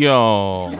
[0.00, 0.70] 哟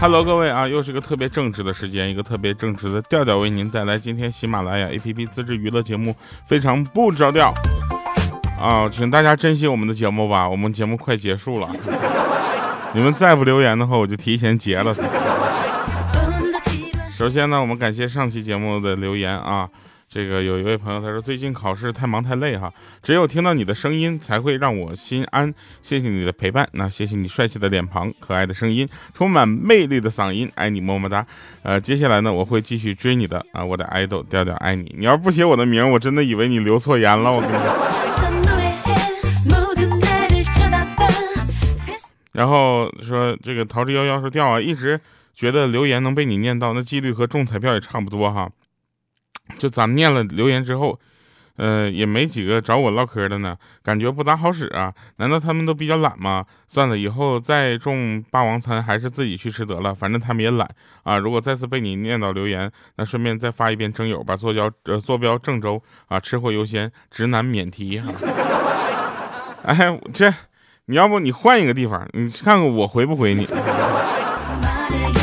[0.00, 6.14] ，Hello，各位啊，又是个特别正直的时间，一个特别正直的调调为您带来今天喜马拉雅 APP 自制娱乐节目，
[6.46, 7.52] 非常不着调
[8.60, 11.68] 啊，请大家珍惜我们的节目吧，我们节目快结束了，
[12.92, 14.94] 你们再不留言的话，我就提前结了。
[17.18, 19.68] 首先呢，我们感谢上期节目的留言啊。
[20.12, 25.54] 这个有一位朋友他说最近考试太忙太累哈，只有听到你的声音才会让我心安。
[25.82, 31.24] 谢谢你的陪伴，那谢谢你帅气的脸庞、可爱的声音、充满魅力的嗓音，爱你么么哒。
[31.62, 34.92] 呃，接下来呢，我会继续追你的啊，我的爱豆调调爱你。
[34.98, 37.30] 你要不写我的名，我真的以为你留错言了。
[37.30, 37.70] 我跟你说。
[42.32, 45.00] 然后说这个逃之夭夭说调啊，一直
[45.36, 48.50] 觉得留言能被你念到，那几率和中彩票也差不多哈。
[49.58, 50.98] 就咱念了留言之后，
[51.56, 54.92] 呃，也没几个找我唠嗑的呢，感觉不咋好使啊。
[55.16, 56.44] 难道他们都比较懒吗？
[56.68, 60.66] 算了，以后再中霸王餐还是自己去吃得了，反正他们也懒
[61.02, 61.18] 啊。
[61.18, 68.10] 如果再次被你念到留言，那顺便再发一遍征友吧，坐标呃坐标郑州啊，吃货优先，直男免提哈。
[69.62, 70.32] 哎，这
[70.86, 73.46] 你要不你换一个地方，你看看我回不回你。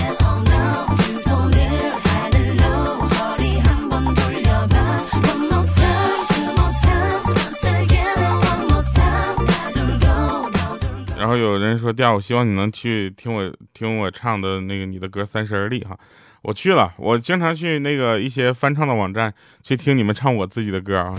[11.38, 15.98] 后有人说第二，我希望你能去听我听我唱的那个你的歌《三十而立》哈，
[16.42, 21.16] 我去了，我经常去那个一些翻唱的网站去听你们唱我自己的歌啊。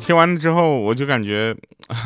[0.00, 1.54] 听完了之后，我就感觉，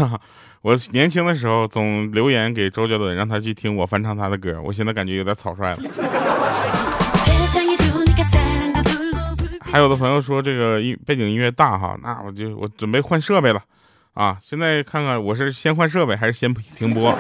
[0.63, 5.79] 我年轻的时候总留言给周杰伦，让他去听我翻唱他的歌，我现在感觉有点草率了。
[9.71, 13.63] 还有的朋友说这个音背景音乐大哈，那我就我准备换设备了。
[14.19, 17.17] 啊，现在看看我是先换设备还是先停播啊？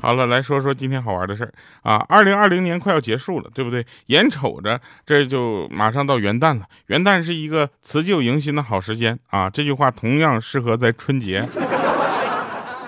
[0.00, 2.04] 好了，来说说今天好玩的事儿啊。
[2.08, 3.86] 二零二零年快要结束了，对不对？
[4.06, 9.48] 眼瞅着这就马上到元旦了，元旦是一个辞旧迎新的好时间啊。
[9.48, 11.46] 这句话同样适合在春节，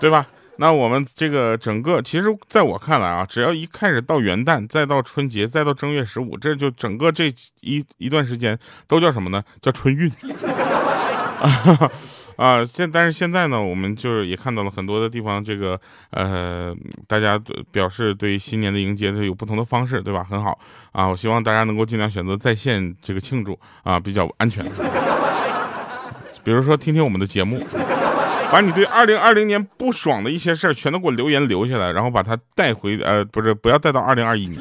[0.00, 0.26] 对吧？
[0.56, 9.44] 那我们这个整个，其实在我看来啊，只要一开始到元旦，再到春节，再到正月十五，这就整个这一一段时间都叫什么呢？
[9.62, 10.10] 叫春运。
[11.41, 11.91] 啊
[12.37, 12.65] 啊！
[12.65, 15.81] 现但是现在呢，我们就是也看到了很多的地方，这个
[16.11, 16.75] 呃，
[17.06, 17.41] 大家
[17.71, 20.27] 表示对新年的迎接是有不同的方式，对吧？
[20.28, 20.59] 很好
[20.91, 21.06] 啊！
[21.06, 24.65] 我希望大家能够尽量选择在线这个庆祝啊，比较安全。
[26.43, 27.65] 比如说听听我们的节目，
[28.51, 34.61] 把你对二零二零年不爽的一些事儿全都给我留言留下来，然后把它带回呃，不是不要带到二零二一年。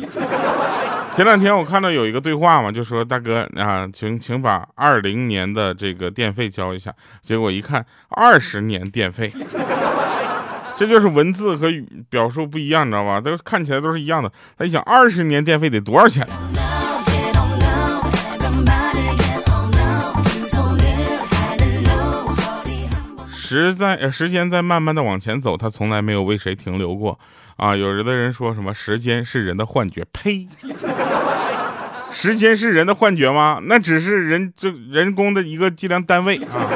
[1.15, 6.91] 前两天我看到有一个对话嘛，就说大哥啊，请请把二零年的这个电费交一下。
[7.21, 9.31] 结果一看，二十年电费，
[10.75, 11.67] 这就是文字和
[12.09, 13.21] 表述不一样，你知道吧？
[13.21, 14.31] 都看起来都是一样的。
[14.57, 16.27] 他一想，二十年电费得多少钱？
[23.53, 27.19] 时在，时间在慢慢的往前走，他从来没有为谁停留过
[27.57, 27.75] 啊！
[27.75, 30.47] 有的人说什么时间是人的幻觉，呸！
[32.11, 33.59] 时间是人的幻觉吗？
[33.63, 36.69] 那只是人这人工的一个计量单位啊！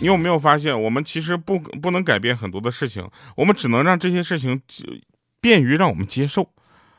[0.00, 4.60] 你有没有发现，我们其实不不能改变很多的事情，我们只能让这些事情
[5.40, 6.50] 便于让我们接受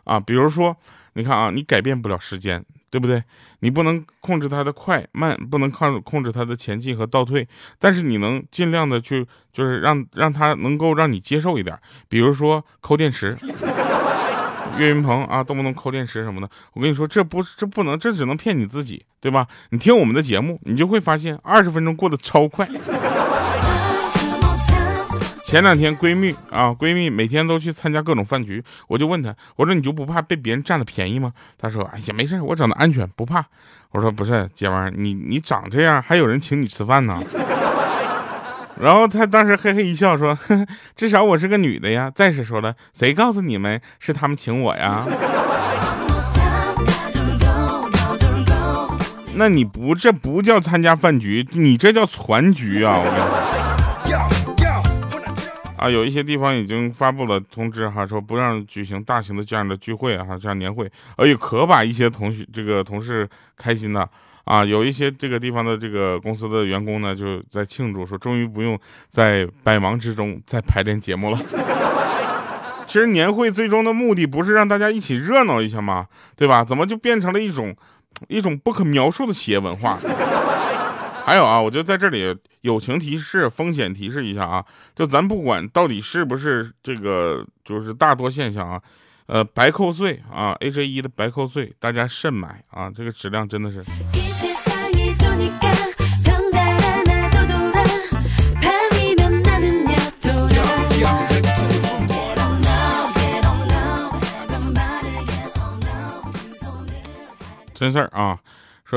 [0.05, 0.19] 啊！
[0.19, 0.77] 比如说，
[1.13, 2.63] 你看啊，你改变不了时间。
[2.91, 3.23] 对不对？
[3.61, 7.47] 你不能控制它的快慢，不能控控制它的前进和倒退，
[7.79, 11.75] 但是你能尽量的去，就是让让它能够让你接受一点。
[12.09, 13.33] 比如说抠电池，
[14.77, 16.49] 岳云鹏啊，动不动抠电池什么的。
[16.73, 19.47] 我跟你说，这不这不能，这只能骗你自己，对吧？
[19.69, 22.67] 你听我们的节目，你就会发现二十分钟过得超快。
[25.51, 31.33] 前两天闺蜜啊，闺蜜每天都去参加各种饭局，我就问她，我说你就不怕被别人占了便宜吗？
[31.57, 33.43] 她说，哎呀，没事，我长得安全，不怕。
[33.91, 37.21] 我说不是，姐们儿，你你长这样，还有人请你吃饭呢。
[38.79, 40.37] 然后她当时嘿嘿一笑说，
[40.95, 42.09] 至少我是个女的呀。
[42.15, 45.05] 再是说了，谁告诉你们是他们请我呀？
[49.35, 52.97] 那你不这不叫参加饭局，你这叫攒局啊！
[52.97, 53.50] 我跟你说。
[55.81, 60.85] 啊，有一些地方已经发布了通知哈，说不让举行大型的这样的聚会哈，这样年会，
[61.15, 64.07] 哎呦，可把一些同学这个同事开心了
[64.43, 64.63] 啊！
[64.63, 68.79] 有一些这个地方的这个公司的员工呢，就在庆祝，说终于不用
[69.09, 71.39] 在百忙之中再排练节目了。
[72.85, 76.05] 其实年会最终的目的不是让大家一起热闹一下吗？
[76.35, 76.63] 对吧？
[76.63, 77.75] 怎么就变成了一种
[78.27, 79.97] 一种不可描述的企业文化？
[81.23, 84.65] 还有啊，我就在这里友情提示、风险提示一下啊，
[84.95, 88.81] 就咱不管到底是不是这个，就是大多现象啊，
[89.27, 93.83] 呃，白扣税啊，AJ 一的白扣税，大家慎买啊，这个质量真的是。
[107.73, 108.37] 真事儿啊，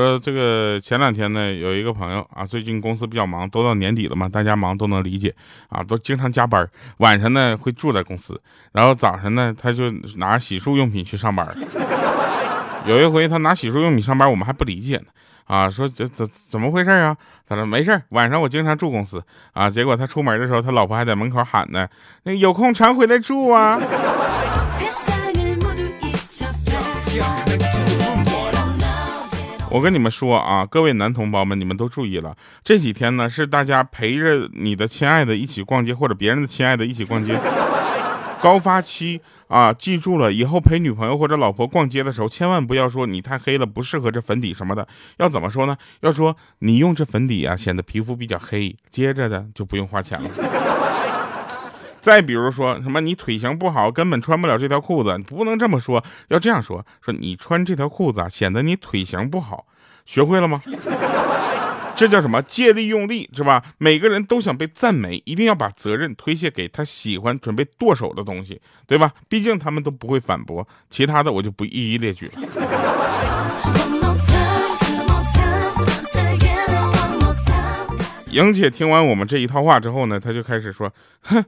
[0.01, 5.33] 说这个前两天呢，有一个朋友啊，最近公司比较忙，都到年底了嘛，大家忙都能理解
[5.69, 8.39] 啊，都经常加班，晚上呢会住在公司，
[8.73, 11.47] 然后早上呢他就拿洗漱用品去上班。
[12.85, 15.05] 有一回他拿洗漱用品上班，我们还不理解呢，
[15.45, 17.15] 啊，说这怎怎么回事啊？
[17.47, 19.69] 他说没事晚上我经常住公司啊。
[19.69, 21.87] 结果他出门的时候，他老婆还在门口喊呢，
[22.23, 23.79] 那有空常回来住啊。
[29.75, 32.33] 我跟你们说啊，各位男同胞们，你们都注意了，
[32.63, 37.37] 这几天呢是大家陪着你的亲爱的一起逛街，或者别人的亲爱的一起逛街
[38.41, 39.19] 高发期
[39.49, 39.73] 啊！
[39.73, 44.87] 记住了，以后陪女朋友或者老婆逛街的时候，千万不要说你太黑了，不适合这粉底什么的。
[45.17, 45.75] 要怎么说呢？
[45.99, 50.29] 要说你用这粉底啊，显得皮肤比较黑，接着的就不用花钱了。
[52.05, 59.65] 再比如说什么你腿型不好，根本穿不了这条裤子，你不能这么说，要这样说：说你穿这条裤子啊，显得你腿型不好。
[60.05, 60.61] 学会了吗？
[61.97, 62.39] 这叫什么？
[62.43, 63.63] 借力用力是吧？
[63.79, 69.11] 每个人都想被赞美，一定要把责任推卸给他喜欢、准备剁手的东西，对吧？
[69.27, 70.67] 毕竟他们都不会反驳。
[70.91, 72.33] 其他的我就不一一列举了。
[78.29, 80.93] 莹姐听完我们这一套话之后呢，她就开始说
[81.25, 81.43] ：“哼。”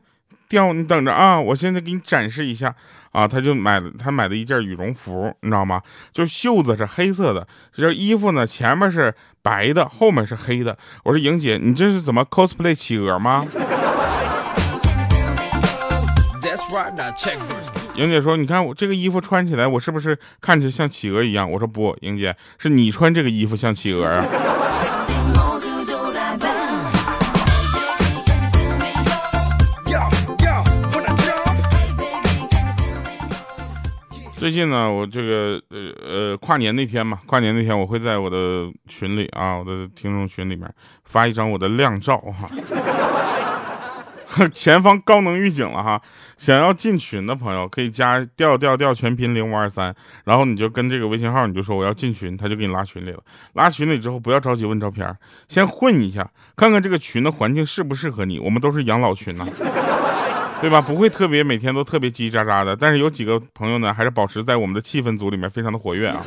[0.50, 1.40] 掉，你等着啊！
[1.40, 2.74] 我现在给你展示一下
[3.12, 3.28] 啊！
[3.28, 5.82] 他就买了，他买的一件羽绒服，你知道吗？
[6.12, 10.78] 就袖子是黑色的，这件衣服呢，前面是白的，后面是黑的。
[11.04, 13.46] 我说莹姐，你这是怎么 cosplay 企鹅吗？
[17.96, 21.50] 莹姐说，你看我这个衣服穿起来，我是不是看着像企鹅一样？
[21.52, 24.26] 我说不，莹姐，是你穿这个衣服像企鹅啊。
[34.38, 40.72] 最近呢，我这个呃呃跨年那天嘛，跨年那天我会在我的群里啊，我的听众群里面
[41.06, 42.48] 发一张我的靓照哈。
[44.54, 46.00] 前方高能预警了哈，
[46.38, 49.92] 想要进群的朋友可以加调调调全拼零五二三，
[50.26, 53.20] 然后你就跟这个微信号，你就说我要进群，他就给你拉群里了。
[53.54, 55.12] 拉群里之后不要着急问照片，
[55.48, 58.38] 先混一下，看看这个群的环境适不适合你。
[58.38, 59.48] 我们都是养老群呐。
[60.60, 60.82] 对吧？
[60.82, 66.20] 不会特别每天都特别叽叽喳喳的，但是有几个朋友呢，还是保持在我们的气氛组里面非常的活跃啊。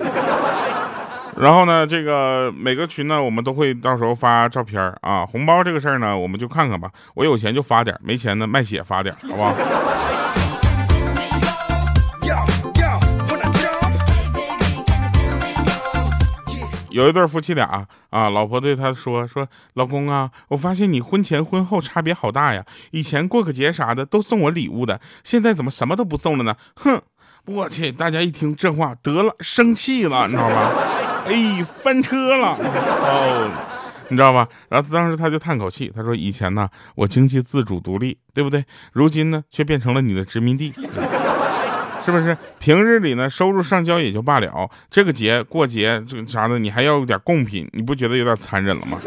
[1.36, 6.90] 然后呢，这个每个群呢，我们都会到时候发照片啊，红包这个事儿呢，我们就看看吧。
[7.14, 9.54] 我有钱就发点，没钱呢卖血发点，好不好？
[16.90, 22.64] 有一对夫妻俩啊，老婆对他说：“说老公啊，我发现你婚前婚后差别好大呀。
[22.90, 27.00] 以前过个节啥的都送我礼物的，现在怎么什么都不送了呢？”哼，
[27.46, 27.90] 我去！
[27.90, 30.70] 大家一听这话，得了，生气了，你知道吗？
[31.26, 33.50] 哎，翻车了哦，
[34.08, 34.48] 你知道吧？
[34.68, 38.64] 然后当时他就叹口气，他说：“以前呢，我经济自主独立，对不对？
[38.92, 40.72] 如今呢，却变成了你的殖民地。”
[42.04, 48.98] 是不是平日里呢收入上交也就罢了，这个节过节这个啥的你还要有点贡品，你不觉得有点残忍了吗？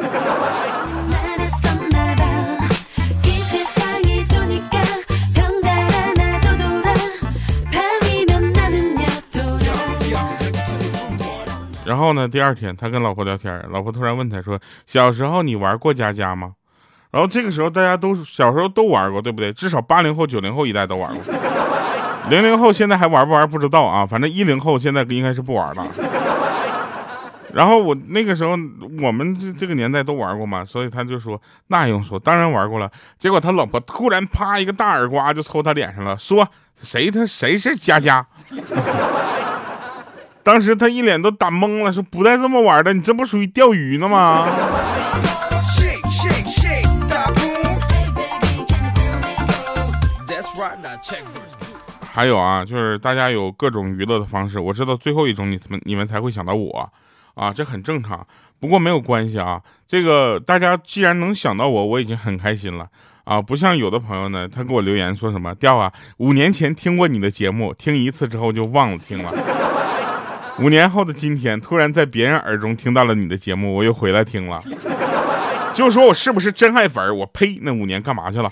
[11.86, 16.54] 然后呢，第二天他跟老婆聊天，老婆突然问他说：“小时候你玩过家家吗？”
[17.12, 19.52] 然后这个时候大家都小时候都玩过，对不对？
[19.54, 21.53] 至少八零后、九零后一代都玩过。
[22.30, 25.88] 零零后现在还玩不玩不知道啊，反正一零后现在应该是不玩了。
[27.54, 28.52] 然后我那个时候
[29.02, 32.90] 我们这这个年代都玩过嘛，所以他就说那还用说，当然玩过了。
[33.20, 36.48] 结果他老婆突然啪一个大耳刮就抽他脸上了，说
[36.82, 38.26] 谁他谁是佳佳？
[40.42, 44.48] 当时他一脸都打懵了，说不带这么玩的，你这不属于钓鱼呢吗？
[52.16, 56.88] 还有啊，就是大家有各种娱乐的方式，我知道最后一种你们你们才会想到我，
[57.34, 58.24] 啊，这很正常。
[58.60, 62.88] 不过没有关系啊，这个大家既然能想到我，我已经很开心了
[63.24, 63.42] 啊。
[63.42, 69.34] 不像有的朋友呢，他给我留言说什么调啊，五年前听过你的节目，听一次之后就忘了听了。
[70.60, 74.62] 五年后的今天，突然在别人耳中听到了你的节目，我又回来听了。
[75.74, 78.48] 就说我是不是真爱粉我呸，那五年干嘛去了？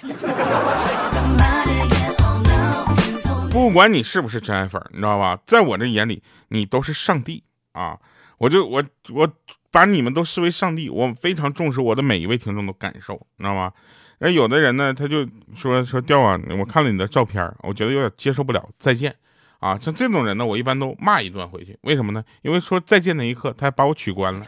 [3.51, 5.37] 不管你是不是真爱粉你知道吧？
[5.45, 7.43] 在我这眼里，你都是上帝
[7.73, 7.99] 啊！
[8.37, 8.81] 我就我
[9.13, 9.29] 我
[9.69, 13.73] 把你们都视为上帝，我非常重视我的每一位听众的感受，你知道吗？
[14.19, 19.13] 那有的人呢，他就说说掉啊，我看了你的照片，我觉得有点接受不了，再见
[19.59, 19.77] 啊！
[19.77, 22.23] 像这种人呢，我一般都骂一顿回去，为什么呢？
[22.43, 24.39] 因为说再见那一刻，他还把我取关了。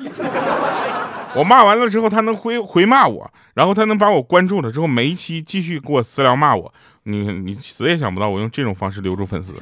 [1.36, 6.74] 我骂完了之后，他能回回骂我，然后他能把我关注了之后，每一期继续给我私聊骂我。
[7.04, 9.54] 你你死也想不到，我用这种方式留住粉丝。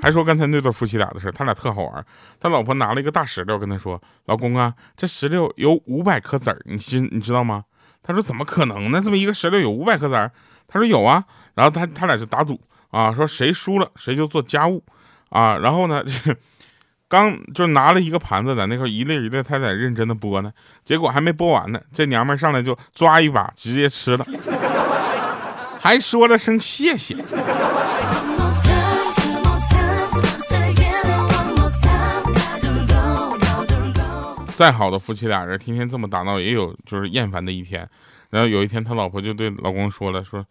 [0.00, 2.04] 还说刚才那对夫妻俩的事他俩特好玩。
[2.40, 7.64] 他老婆拿了一个大石榴跟他说：“老公啊，这石榴有五百颗籽儿，你心你知道吗？”
[8.02, 9.00] 他说：“怎么可能呢？
[9.04, 10.32] 这么一个石榴有五百颗籽儿？”
[10.66, 14.82] 他说：“有啊。”然后他他俩就打赌啊，说谁输了谁就做家务
[15.32, 15.56] 啊。
[15.56, 16.04] 然后呢？
[17.12, 20.50] 刚就拿了一个盘子在那块一粒一粒，他在认真的剥呢，
[20.82, 24.24] 结果还没剥完呢，这娘们上来就抓一把直接吃了，
[25.78, 27.14] 还说了声谢谢。
[34.56, 37.86] 再好的夫妻俩人，天天这么打闹，也有就是厌烦的一天。
[38.30, 40.42] 然后有一天，他老婆就对老公说了，说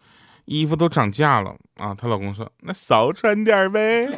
[0.44, 1.94] 衣服都涨价了啊。
[1.94, 4.08] 她老公说，那少穿点呗。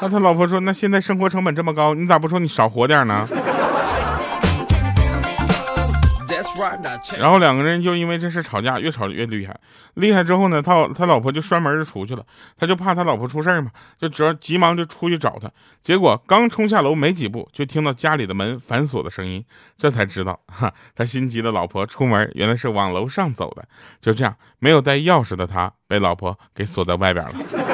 [0.00, 3.26] 那他老婆说：“那现在生活成本这么高，你咋不说你少活点呢？”
[7.18, 9.58] 然后两个人就因为这事吵架，越吵越厉害。
[9.94, 12.24] 厉害之后呢，他他老婆就摔门就出去了。
[12.56, 15.50] 他就怕他老婆出事嘛，就只要急忙就出去找他。
[15.82, 19.44] 结果刚冲下楼没几步，就听到家里的门反锁的声音，
[19.76, 23.66] 这才知道哈，他心急的老婆出门原来是往楼上走的。
[24.00, 27.73] 就这样，没有带钥匙的他被老婆给锁在外边了。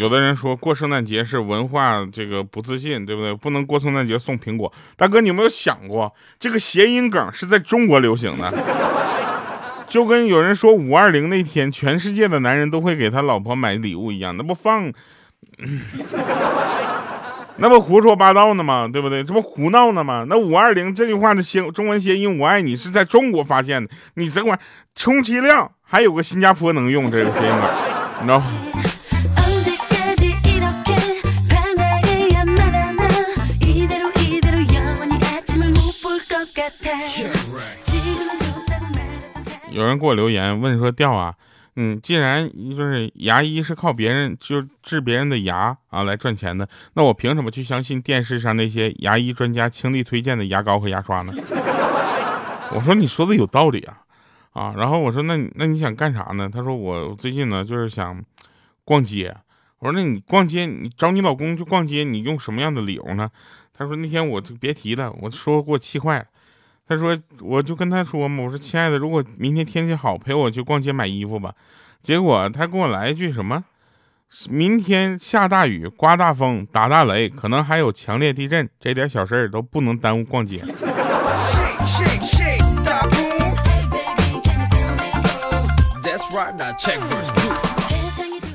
[0.00, 3.34] 有的人说过圣诞节是文化这个不自信，对不对？
[3.34, 4.72] 不能过圣诞节送苹果。
[4.96, 8.50] 大哥，你有没有想过这个谐音梗是在中国流行的？
[9.86, 14.90] 就跟有人说五二零那天全世界的男人都会给他老婆买礼物一样，那不放，
[17.58, 18.88] 那不胡说八道呢吗？
[18.90, 19.22] 对不对？
[19.22, 20.24] 这不胡闹呢吗？
[20.26, 23.90] 那五二零这句话的谐中文谐音“我爱你”是在中国发现的。
[24.14, 24.58] 你这块
[24.94, 27.70] 充其量还有个新加坡能用这个谐音梗，
[28.22, 28.46] 你知道吗？
[39.70, 41.34] 有人给我留言问说：“调啊，
[41.76, 51.32] 嗯，既然就是牙医是靠别人就治别人的牙啊来赚钱的，那我凭什么去相信电视上那些牙医专家倾力推荐的牙膏和牙刷呢？”
[52.74, 54.00] 我说：“你说的有道理啊，
[54.52, 58.20] 啊。”然后我说：“那那你想干啥呢？”他说：“我最近呢就是想
[58.84, 59.34] 逛街。”
[59.78, 63.30] 我说：“那你逛街，你找你老公去逛街，你用什么样的理由呢？”
[63.72, 66.24] 他说：“那天我就别提了，我说给我气坏了。”
[66.90, 71.54] 他说：“我就跟他说嘛，我说亲爱的，如果明天天气好，陪我去逛街买衣服吧。”
[72.02, 73.62] 结果他给我来一句什么
[74.50, 80.60] ：“明天下大雨、刮大风、打大雷，可能还有强烈地震，这点小事儿都不能耽误逛街。”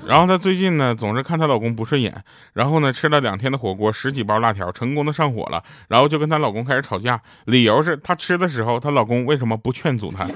[0.08, 10.28] 然后她最近呢，总是看她老公不顺眼，然后呢，吃了两天的火锅，十几包辣条，成功的上火了，然后就跟她老公开始吵架，理由是她吃的时候，她老公为什么不劝阻她？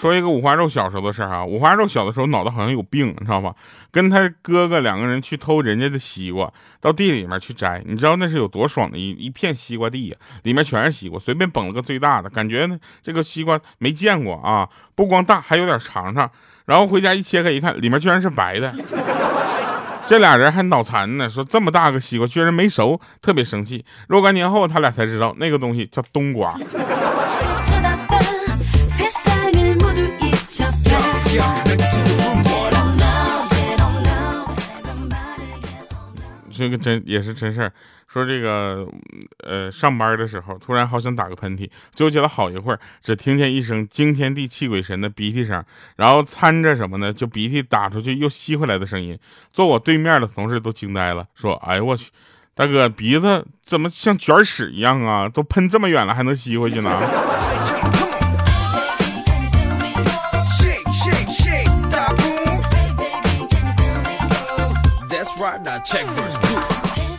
[0.00, 3.54] 说一个五花肉小时候的事儿啊，五花肉小的时候脑子好像有病，你知道吧？
[3.90, 16.30] 跟他哥哥两个人去偷人家的西瓜，到地里面去摘，你知道那是有多爽的一一片西瓜地呀，里面全是西瓜，随便捧了个最大的，感觉呢这个西瓜没见过啊，不光大，还有点长长。
[16.64, 18.74] 然后回家一切开一看，里面居然是白的。
[20.08, 23.84] 这俩人还脑残呢，说这么大个西瓜居然没熟，特别生气。
[24.08, 26.58] 若干年后，他俩才知道那个东西叫冬瓜。
[36.60, 37.72] 这个真也是真事儿，
[38.06, 38.86] 说这个，
[39.38, 45.64] 呃，上班的时候突然好想打个喷嚏，纠结了好一会儿，只听见一声惊天地泣鬼神的鼻涕声，
[45.96, 47.10] 然后掺着什么呢？
[47.10, 49.18] 就鼻涕打出去又吸回来的声音。
[49.50, 52.10] 坐我对面的同事都惊呆了，说：“哎呦我去，
[52.54, 55.26] 大哥鼻子怎么像卷屎一样啊？
[55.26, 56.90] 都喷这么远了还能吸回去呢？”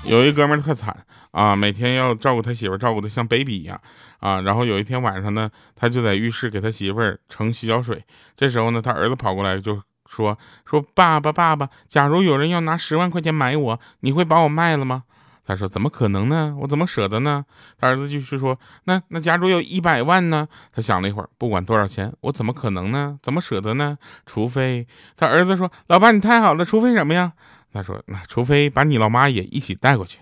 [0.06, 0.96] 有一哥们儿特惨
[1.32, 3.80] 啊，每天要照顾他媳妇儿，照顾的像 baby 一样
[4.20, 4.42] 啊。
[4.42, 8.04] 然后有一天晚上呢，他就在浴室给他媳妇儿盛洗脚水。
[8.36, 15.04] 这时候呢，他儿子跑过来就说：“说爸爸，爸爸，假如有人要拿十万块钱买我，你会把我卖了吗？”
[15.44, 16.56] 他说：“怎么可能呢？
[16.60, 17.44] 我怎么舍得呢？”
[17.80, 23.18] 他儿子继续说：“那那假如有一百万呢？”他想了一会儿，不管多少钱，我怎么可能呢？
[23.24, 23.98] 怎么舍得呢？
[24.25, 24.88] 除非
[25.18, 27.34] 他儿子说：“老爸，你太好了，除非什么呀？”
[27.74, 30.18] 他说：“那除非把你老妈也一起带过去。”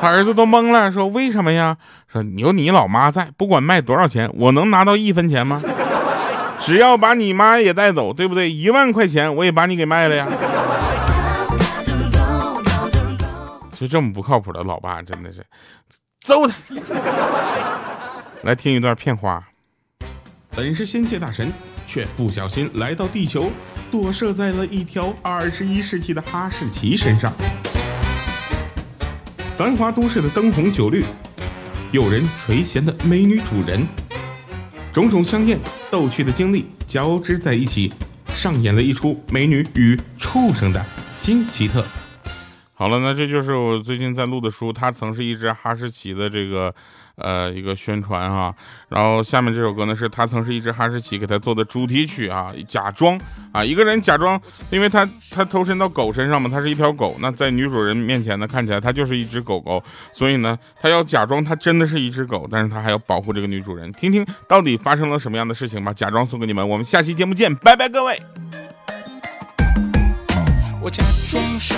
[0.00, 1.76] 他儿子都懵了，说：“为什么呀？”
[2.12, 5.60] 说：“有你老妈在，不管卖多少钱，我能拿到一分钱吗？
[6.60, 8.50] 只要把你妈也带走，对不对？
[8.50, 10.26] 一万块钱我也把你给卖了呀。”
[13.78, 15.46] 就这么不靠谱的老爸，真的是，
[16.20, 16.54] 揍他！
[18.42, 19.40] 来听一段片花。
[20.50, 21.52] 本是仙界大神，
[21.86, 23.52] 却不小心来到地球。
[23.90, 27.32] 躲射在了一条二十一世纪的哈士奇身上。
[29.56, 31.04] 繁华都市的灯红酒绿，
[31.92, 33.86] 诱人垂涎的美女主人，
[34.92, 35.58] 种种香艳
[35.90, 37.92] 逗趣的经历交织在一起，
[38.34, 40.84] 上演了一出美女与畜生的
[41.16, 41.84] 新奇特。
[42.74, 46.74] 好了，那这就是我最近在录的书，它曾是一只哈士奇的这个。
[47.18, 48.54] 呃，一个宣传哈，
[48.88, 53.20] 然后下面这首歌呢，是他曾是一只哈士奇给他做的主题曲啊，假装
[53.52, 59.82] 啊，一个人假装，因为他他投身到狗身上嘛，他是一条狗，那在女主人面前呢，看起来他就是一只狗狗，
[60.12, 65.92] 所以呢，他要假装他真的是一只狗，但是他还要保护这个女主人，听听到底发生了什么样的事情吧。
[65.92, 68.20] 假装送给你们，我们下期节目见，拜拜各位。
[70.80, 71.74] 我假装傻，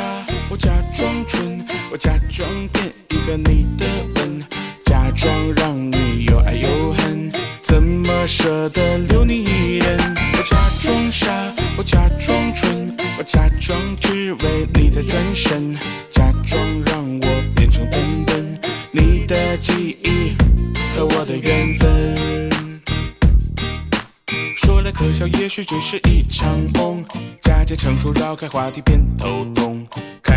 [0.50, 4.69] 我假装蠢，我假装变一个你的吻。
[4.90, 7.30] 假装让你又爱又恨，
[7.62, 9.96] 怎么舍得留你一人？
[10.36, 11.30] 我假装傻，
[11.76, 15.76] 我假装蠢，我假装只为你的转身，
[16.10, 20.34] 假装让我变成笨笨，你的记忆
[20.96, 22.50] 和我的缘分。
[24.56, 27.04] 说来可笑，也许只是一场梦，
[27.40, 29.86] 假借成熟绕开话题变头痛。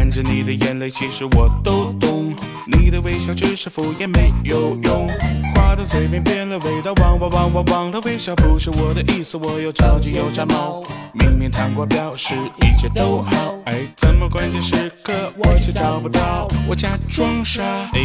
[0.04, 2.36] 看着你的眼泪，其实我都懂。
[2.68, 5.08] 你的微笑只是敷衍，没有用。
[5.56, 10.84] 话到嘴边变了味道，忘忘忘忘忘了微笑不是我的意思，我又着急又炸毛。
[11.14, 16.50] 明明糖果表示一切都好，哎，怎么关键时刻我却找不到？
[16.68, 17.64] 我假装傻，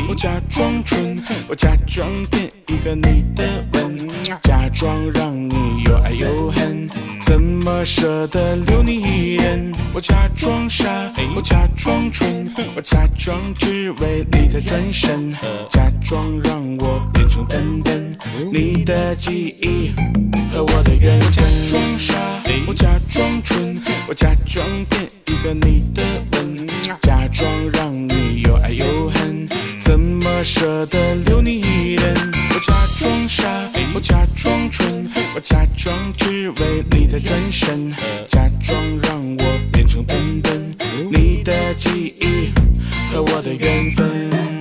[0.08, 4.08] 我假装蠢，我假装变一个你的吻，
[4.44, 6.88] 假装让你又爱又恨，
[7.28, 9.70] 怎么舍得留你一人？
[9.92, 15.34] 我假装傻，我假装蠢，我假装只为你的转身，
[15.68, 18.16] 假装让我变成笨笨，
[18.50, 19.92] 你的记忆
[20.50, 21.30] 和我的缘分。
[21.30, 22.14] 假装傻，
[22.66, 26.66] 我假装蠢，我假装变一个你的吻，
[27.02, 29.17] 假装让你又爱又恨，
[30.42, 32.14] 舍得留你一人？
[32.54, 33.48] 我假装傻，
[33.94, 37.92] 我假装蠢，我假装只为你的转身，
[38.28, 40.74] 假装让我变成笨笨，
[41.10, 42.52] 你的记忆
[43.12, 44.57] 和我的缘分。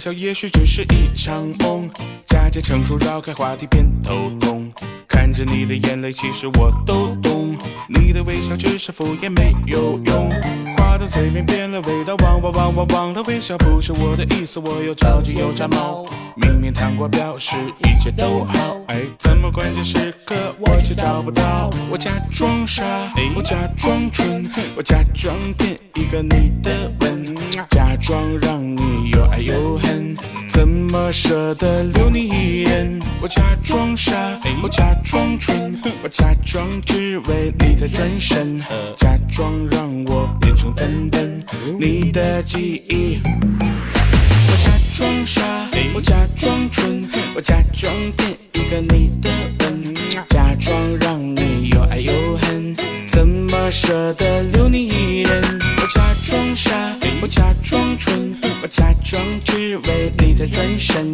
[0.00, 1.90] 笑，也许只是一场梦，
[2.26, 4.72] 假借成熟绕开话题变头痛。
[5.06, 7.54] 看着你的眼泪，其实我都懂。
[7.86, 10.69] 你的微笑只是敷衍，没有用。
[10.90, 16.04] 话的嘴边变了味道，忘忘忘忘忘了微笑不是我的意思，我又着急又炸毛。
[16.34, 21.70] 明明糖果表示一切都好，哎，怎么关键时刻我却找不到？
[21.88, 22.84] 我假装傻，
[23.36, 27.36] 我假装蠢，我假装变一个你的吻，
[27.70, 30.16] 假装让你又爱又恨，
[30.50, 33.00] 怎么舍得留你一人？
[33.22, 34.12] 我假装傻，
[34.62, 38.60] 我假装蠢，我假装只为你的转身，
[38.96, 41.42] 假装让我变成笨笨，
[41.78, 43.20] 你的记忆。
[43.22, 45.42] 我假装傻，
[45.94, 49.94] 我假装蠢，我假装变一个你的吻，
[50.28, 52.76] 假装让你又爱又恨，
[53.08, 54.79] 怎么舍得留你
[60.40, 61.09] 的转身，